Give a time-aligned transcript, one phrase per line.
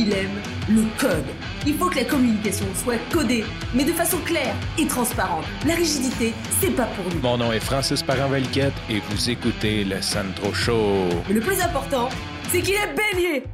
[0.00, 1.26] il aime le code.
[1.66, 5.44] Il faut que la communication soit codée, mais de façon claire et transparente.
[5.66, 7.20] La rigidité, c'est pas pour nous.
[7.20, 11.08] Mon nom est Francis Parent-Valquette et vous écoutez le Sandro Show.
[11.28, 12.08] Mais le plus important,
[12.48, 13.44] c'est qu'il est bélier.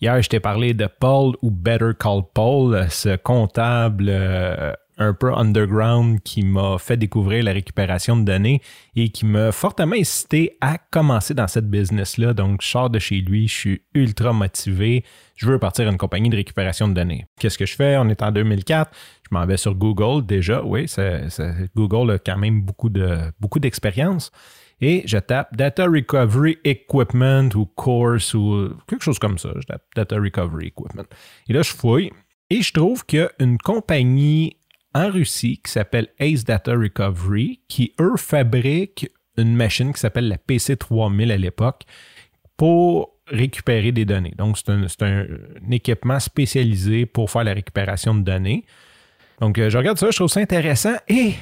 [0.00, 5.32] Hier, je t'ai parlé de Paul ou Better Call Paul, ce comptable euh, un peu
[5.34, 8.60] underground qui m'a fait découvrir la récupération de données
[8.94, 12.34] et qui m'a fortement incité à commencer dans cette business-là.
[12.34, 15.04] Donc, je sors de chez lui, je suis ultra motivé,
[15.36, 17.26] je veux partir à une compagnie de récupération de données.
[17.40, 17.96] Qu'est-ce que je fais?
[17.96, 18.90] On est en 2004,
[19.28, 20.86] je m'en vais sur Google déjà, oui,
[21.74, 24.30] Google a quand même beaucoup de beaucoup d'expérience.
[24.82, 29.50] Et je tape Data Recovery Equipment ou Course ou quelque chose comme ça.
[29.56, 31.04] Je tape Data Recovery Equipment.
[31.48, 32.10] Et là, je fouille
[32.48, 34.56] et je trouve qu'il y a une compagnie
[34.94, 40.36] en Russie qui s'appelle Ace Data Recovery, qui eux fabriquent une machine qui s'appelle la
[40.36, 41.82] PC3000 à l'époque
[42.56, 44.34] pour récupérer des données.
[44.36, 45.26] Donc, c'est un,
[45.70, 48.64] équipement spécialisé pour faire la récupération de données.
[49.40, 50.96] Donc, euh, je regarde ça, je trouve ça intéressant.
[51.08, 51.34] Et,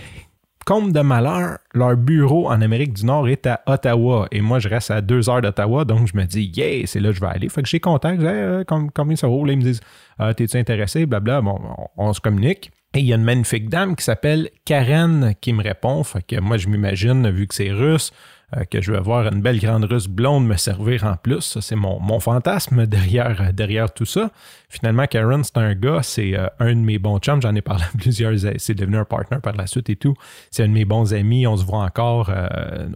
[0.64, 4.28] comme de malheur, leur bureau en Amérique du Nord est à Ottawa.
[4.30, 5.84] Et moi, je reste à deux heures d'Ottawa.
[5.84, 7.48] Donc, je me dis, yeah, c'est là que je vais aller.
[7.48, 8.22] Fait que j'ai contact.
[8.22, 9.46] Euh, combien ça vaut?
[9.46, 9.80] Ils me disent,
[10.19, 11.06] ah, t'es-tu intéressé?
[11.06, 11.41] Blabla.
[11.41, 11.58] Bon,
[11.96, 12.70] on se communique.
[12.98, 16.02] Il y a une magnifique dame qui s'appelle Karen qui me répond.
[16.41, 18.10] Moi, je m'imagine, vu que c'est russe,
[18.56, 21.58] euh, que je vais voir une belle grande russe blonde me servir en plus.
[21.60, 24.30] C'est mon, fantasme derrière, euh, derrière tout ça.
[24.70, 27.42] Finalement, Karen, c'est un gars, c'est euh, un de mes bons chums.
[27.42, 28.32] J'en ai parlé à plusieurs.
[28.56, 30.14] C'est devenu un partner par la suite et tout.
[30.50, 31.46] C'est un de mes bons amis.
[31.46, 32.32] On se voit encore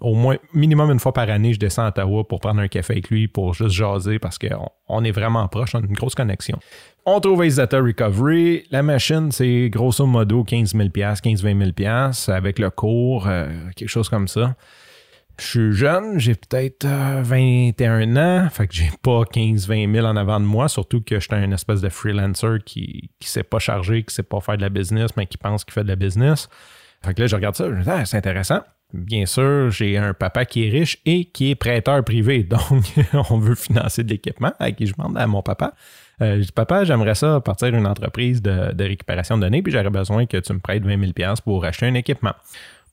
[0.00, 1.53] au moins minimum une fois par année.
[1.53, 4.69] Je descends à Ottawa pour prendre un café avec lui, pour juste jaser parce qu'on
[4.89, 5.75] on est vraiment proche.
[5.75, 6.58] On a une grosse connexion.
[7.05, 8.64] On trouve Ace Data Recovery.
[8.70, 13.28] La machine, c'est grosso modo 15 000 15-20 000 avec le cours,
[13.77, 14.55] quelque chose comme ça.
[15.38, 20.16] Je suis jeune, j'ai peut-être 21 euh, ans, fait que j'ai pas 15-20 000 en
[20.16, 23.58] avant de moi, surtout que je suis un espèce de freelancer qui ne sait pas
[23.58, 25.96] charger, qui sait pas faire de la business, mais qui pense qu'il fait de la
[25.96, 26.48] business.
[27.05, 28.61] Fait que là, je regarde ça, je me dis, ah, c'est intéressant.
[28.92, 32.83] Bien sûr, j'ai un papa qui est riche et qui est prêteur privé, donc
[33.30, 35.73] on veut financer de l'équipement, à qui je demande à mon papa.
[36.20, 39.73] Euh, je dis, papa, j'aimerais ça partir une entreprise de, de récupération de données, puis
[39.73, 42.34] j'aurais besoin que tu me prêtes 20 000 pour acheter un équipement.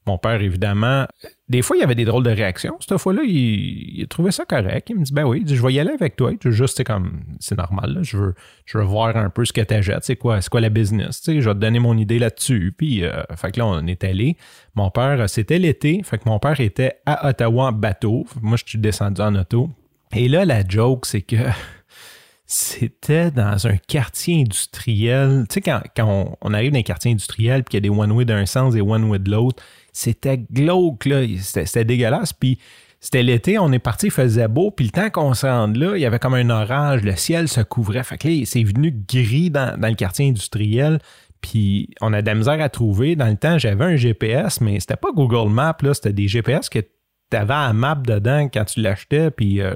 [0.10, 1.06] Mon père, évidemment,
[1.50, 2.76] des fois, il y avait des drôles de réactions.
[2.80, 4.90] Cette fois-là, il, trouvait ça correct.
[4.90, 6.32] Il me dit Ben oui, je vais y aller avec toi.
[6.46, 8.00] Juste, c'est comme, c'est normal.
[8.02, 10.04] Je, veux, je veux voir un peu ce que tu achètes.
[10.04, 11.22] C'est quoi, c'est quoi la business?
[11.28, 12.74] je vais te donner mon idée là-dessus.
[12.76, 14.36] Puis, euh, fait que là, on est allé.
[14.74, 16.02] Mon père, c'était l'été.
[16.04, 18.26] Fait que mon père était à Ottawa en bateau.
[18.42, 19.70] Moi, je suis descendu en auto.
[20.16, 21.36] Et là, la joke, c'est que
[22.48, 25.46] c'était dans un quartier industriel.
[25.48, 27.96] Tu sais, quand, quand on, arrive dans un quartier industriel puis qu'il y a des
[27.96, 29.64] one-way d'un sens et one-way de l'autre,
[29.94, 31.24] c'était glauque, là.
[31.40, 32.34] C'était dégueulasse.
[32.34, 32.60] Puis
[33.00, 34.72] c'était l'été, on est parti, il faisait beau.
[34.72, 37.48] Puis le temps qu'on se rende là, il y avait comme un orage, le ciel
[37.48, 38.04] se couvrait.
[38.04, 41.00] Fait que là, c'est venu gris dans, le quartier industriel.
[41.42, 43.16] Puis on a de la misère à trouver.
[43.16, 45.94] Dans le temps, j'avais un GPS, mais c'était pas Google Maps, là.
[45.94, 49.32] C'était des GPS que tu avais un map dedans quand tu l'achetais.
[49.32, 49.76] Puis euh,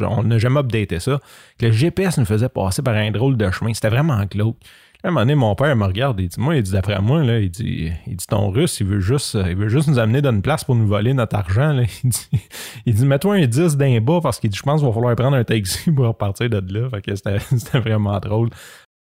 [0.00, 1.20] on n'a jamais updaté ça.
[1.60, 3.72] Le GPS nous faisait passer par un drôle de chemin.
[3.72, 4.58] C'était vraiment glauque.
[5.04, 7.22] À un moment donné, mon père me regarde et dit Moi, il dit d'après moi,
[7.22, 10.20] là, il dit, il dit ton russe, il veut juste, il veut juste nous amener
[10.20, 11.72] dans une place pour nous voler notre argent.
[11.72, 11.84] Là.
[12.04, 12.28] Il dit,
[12.86, 15.14] il dit Mets-toi un 10 d'un bas parce qu'il dit Je pense qu'il va falloir
[15.14, 16.88] prendre un taxi pour repartir de là.
[16.90, 18.50] Fait que c'était, vraiment drôle.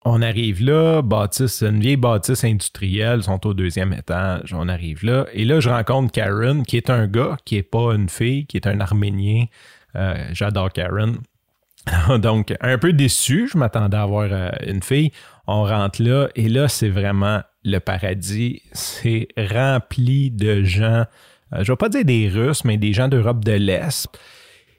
[0.06, 4.54] On arrive là, bâtisse, une vieille bâtisse industrielle, sont au deuxième étage.
[4.54, 5.26] On arrive là.
[5.34, 8.56] Et là, je rencontre Karen, qui est un gars, qui est pas une fille, qui
[8.56, 9.44] est un Arménien.
[9.94, 11.18] Euh, j'adore Karen.
[12.18, 15.12] Donc, un peu déçu, je m'attendais à avoir euh, une fille.
[15.46, 18.62] On rentre là et là, c'est vraiment le paradis.
[18.72, 21.04] C'est rempli de gens,
[21.52, 24.08] euh, je ne vais pas dire des Russes, mais des gens d'Europe de l'Est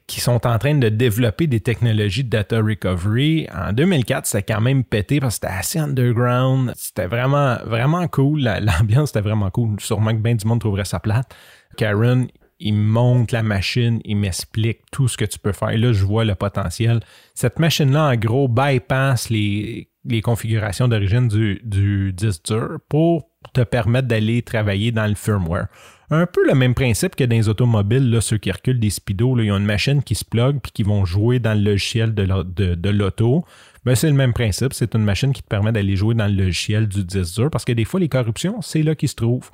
[0.06, 3.48] qui sont en train de développer des technologies de data recovery.
[3.54, 6.72] En 2004, c'était quand même pété parce que c'était assez underground.
[6.76, 8.42] C'était vraiment, vraiment cool.
[8.42, 9.80] L'ambiance était vraiment cool.
[9.80, 11.34] Sûrement que bien du monde trouverait ça plate.
[11.78, 12.28] Karen,
[12.60, 15.70] il monte la machine, il m'explique tout ce que tu peux faire.
[15.70, 17.00] Et là, je vois le potentiel.
[17.34, 19.88] Cette machine-là, en gros, bypass les,
[20.22, 25.68] configurations d'origine du, du disque dur pour te permettre d'aller travailler dans le firmware.
[26.10, 29.34] Un peu le même principe que dans les automobiles, là, ceux qui reculent des speedos,
[29.34, 32.14] là, ils ont une machine qui se plug puis qui vont jouer dans le logiciel
[32.14, 33.44] de l'auto.
[33.84, 34.74] Ben, c'est le même principe.
[34.74, 37.64] C'est une machine qui te permet d'aller jouer dans le logiciel du disque dur parce
[37.64, 39.50] que des fois, les corruptions, c'est là qu'ils se trouvent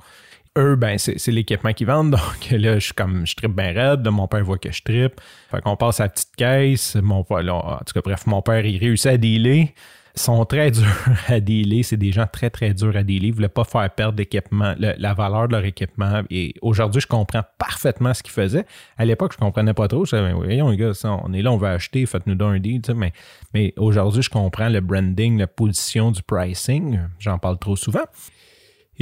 [0.57, 2.11] eux, ben, c'est l'équipement qu'ils vendent.
[2.11, 4.07] Donc là, je suis comme, je tripe bien raide.
[4.07, 5.21] mon père voit que je tripe.
[5.49, 6.95] Fait qu'on passe à la petite caisse.
[6.95, 9.73] Mon en tout cas, bref, mon père, il réussit à dealer.
[10.15, 10.87] Sont très durs
[11.27, 11.83] à dealer.
[11.83, 13.27] C'est des gens très, très durs à dealer.
[13.27, 16.21] Ils ne voulaient pas faire perdre l'équipement, la valeur de leur équipement.
[16.29, 18.65] Et aujourd'hui, je comprends parfaitement ce qu'ils faisaient.
[18.97, 20.05] À l'époque, je ne comprenais pas trop.
[20.05, 22.81] Je disais, voyons, les gars, on est là, on va acheter, faites-nous donc un deal.
[22.95, 23.13] Mais,
[23.53, 26.99] mais aujourd'hui, je comprends le branding, la position du pricing.
[27.19, 28.05] J'en parle trop souvent.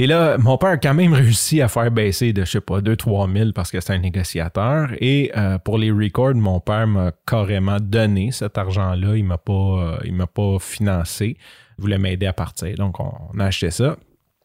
[0.00, 2.80] Et là, mon père a quand même réussi à faire baisser de, je sais pas,
[2.80, 4.88] 2-3 000 parce que c'est un négociateur.
[4.98, 9.18] Et euh, pour les records, mon père m'a carrément donné cet argent-là.
[9.18, 11.36] Il m'a pas, euh, m'a pas financé.
[11.76, 12.74] Il voulait m'aider à partir.
[12.76, 13.98] Donc, on a acheté ça.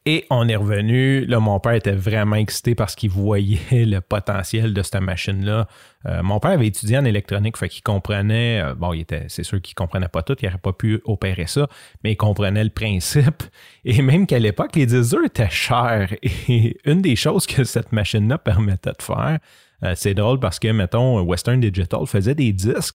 [0.08, 1.26] Et on est revenu.
[1.26, 5.68] Là, mon père était vraiment excité parce qu'il voyait le potentiel de cette machine-là.
[6.06, 8.62] Euh, mon père avait étudié en électronique, fait qu'il comprenait.
[8.62, 11.48] Euh, bon, il était, c'est sûr qu'il comprenait pas tout, il n'aurait pas pu opérer
[11.48, 11.68] ça,
[12.04, 13.42] mais il comprenait le principe.
[13.86, 16.14] Et même qu'à l'époque, les disques étaient chers.
[16.48, 19.40] Et une des choses que cette machine-là permettait de faire,
[19.84, 22.96] euh, c'est drôle parce que, mettons, Western Digital faisait des disques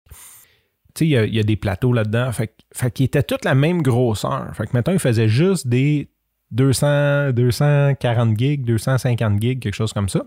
[0.95, 2.31] tu sais, il y, a des plateaux là-dedans.
[2.31, 2.51] Fait,
[2.91, 4.47] qu'ils étaient tous la même grosseur.
[4.55, 6.09] Fait que, mettons, ils faisaient juste des
[6.51, 10.25] 200, 240 gigs, 250 gigs, quelque chose comme ça.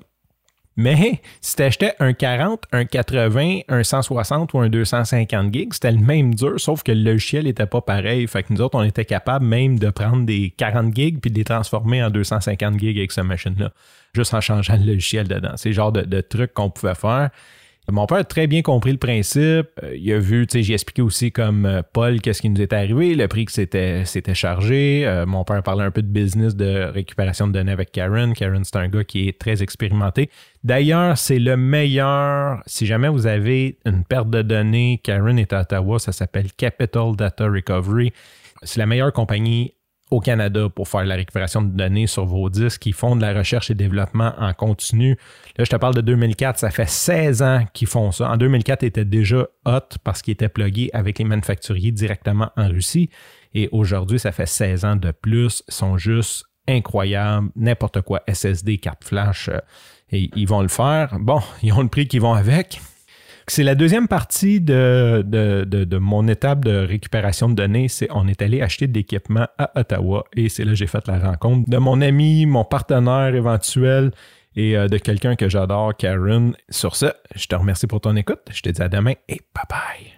[0.77, 5.93] Mais si tu achetais un 40, un 80, un 160 ou un 250 gigs, c'était
[5.93, 8.27] le même dur, sauf que le logiciel n'était pas pareil.
[8.27, 11.37] Fait que nous autres, on était capable même de prendre des 40 gigs puis de
[11.37, 13.73] les transformer en 250 gigs avec cette machine-là,
[14.15, 15.53] juste en changeant le logiciel dedans.
[15.57, 17.31] C'est le genre de, de truc qu'on pouvait faire.
[17.91, 19.67] Mon père a très bien compris le principe.
[19.83, 22.61] Euh, il a vu, tu sais, j'ai expliqué aussi comme euh, Paul qu'est-ce qui nous
[22.63, 25.03] est arrivé, le prix que c'était, c'était chargé.
[25.05, 28.35] Euh, mon père parlait un peu de business de récupération de données avec Karen.
[28.35, 30.31] Karen, c'est un gars qui est très expérimenté.
[30.63, 32.63] D'ailleurs, c'est le meilleur.
[32.67, 37.17] Si jamais vous avez une perte de données, Karen est à Ottawa, ça s'appelle Capital
[37.17, 38.13] Data Recovery.
[38.63, 39.75] C'est la meilleure compagnie
[40.13, 42.85] au Canada pour faire la récupération de données sur vos disques.
[42.87, 45.17] Ils font de la recherche et développement en continu.
[45.57, 46.59] Là, je te parle de 2004.
[46.59, 48.31] Ça fait 16 ans qu'ils font ça.
[48.31, 52.69] En 2004, ils étaient déjà hot parce qu'ils étaient plugués avec les manufacturiers directement en
[52.69, 53.09] Russie.
[53.55, 55.63] Et aujourd'hui, ça fait 16 ans de plus.
[55.69, 57.49] Ils sont juste incroyables.
[57.57, 58.23] N'importe quoi.
[58.33, 59.49] SSD, carte flash.
[59.49, 59.59] Euh,
[60.11, 61.17] et ils vont le faire.
[61.21, 62.81] Bon, ils ont le prix qu'ils vont avec.
[63.47, 67.89] C'est la deuxième partie de, mon étape de récupération de données.
[67.89, 71.07] C'est on est allé acheter de l'équipement à Ottawa et c'est là que j'ai fait
[71.07, 74.13] la rencontre de mon ami, mon partenaire éventuel
[74.55, 76.55] et euh, de quelqu'un que j'adore, Karen.
[76.69, 78.41] Sur ce, je te remercie pour ton écoute.
[78.51, 80.12] Je te dis à demain et bye bye.